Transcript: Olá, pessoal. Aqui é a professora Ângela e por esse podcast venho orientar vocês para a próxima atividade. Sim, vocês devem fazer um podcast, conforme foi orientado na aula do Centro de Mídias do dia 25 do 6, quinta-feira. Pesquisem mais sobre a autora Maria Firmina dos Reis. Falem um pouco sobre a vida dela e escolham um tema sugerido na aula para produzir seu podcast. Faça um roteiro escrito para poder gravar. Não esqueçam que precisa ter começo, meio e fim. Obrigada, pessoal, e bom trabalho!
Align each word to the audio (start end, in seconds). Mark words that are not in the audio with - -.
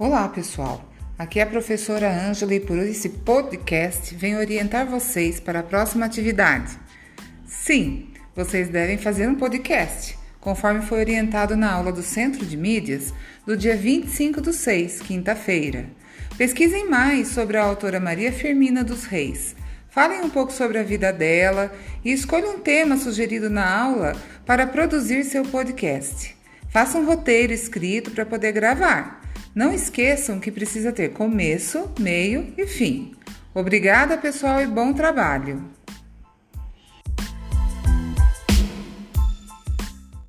Olá, 0.00 0.28
pessoal. 0.28 0.88
Aqui 1.18 1.40
é 1.40 1.42
a 1.42 1.46
professora 1.46 2.08
Ângela 2.08 2.54
e 2.54 2.60
por 2.60 2.78
esse 2.78 3.08
podcast 3.08 4.14
venho 4.14 4.38
orientar 4.38 4.86
vocês 4.86 5.40
para 5.40 5.58
a 5.58 5.62
próxima 5.64 6.06
atividade. 6.06 6.78
Sim, 7.44 8.06
vocês 8.32 8.68
devem 8.68 8.96
fazer 8.96 9.26
um 9.26 9.34
podcast, 9.34 10.16
conforme 10.38 10.82
foi 10.82 11.00
orientado 11.00 11.56
na 11.56 11.72
aula 11.72 11.90
do 11.90 12.00
Centro 12.00 12.46
de 12.46 12.56
Mídias 12.56 13.12
do 13.44 13.56
dia 13.56 13.76
25 13.76 14.40
do 14.40 14.52
6, 14.52 15.00
quinta-feira. 15.00 15.86
Pesquisem 16.36 16.88
mais 16.88 17.26
sobre 17.26 17.56
a 17.56 17.64
autora 17.64 17.98
Maria 17.98 18.30
Firmina 18.30 18.84
dos 18.84 19.02
Reis. 19.02 19.56
Falem 19.88 20.20
um 20.20 20.30
pouco 20.30 20.52
sobre 20.52 20.78
a 20.78 20.84
vida 20.84 21.12
dela 21.12 21.72
e 22.04 22.12
escolham 22.12 22.54
um 22.54 22.60
tema 22.60 22.96
sugerido 22.96 23.50
na 23.50 23.68
aula 23.68 24.14
para 24.46 24.64
produzir 24.64 25.24
seu 25.24 25.42
podcast. 25.42 26.36
Faça 26.70 26.96
um 26.98 27.04
roteiro 27.04 27.52
escrito 27.52 28.12
para 28.12 28.24
poder 28.24 28.52
gravar. 28.52 29.27
Não 29.54 29.72
esqueçam 29.72 30.38
que 30.38 30.52
precisa 30.52 30.92
ter 30.92 31.12
começo, 31.12 31.90
meio 31.98 32.52
e 32.56 32.66
fim. 32.66 33.12
Obrigada, 33.54 34.16
pessoal, 34.16 34.60
e 34.60 34.66
bom 34.66 34.92
trabalho! 34.92 35.77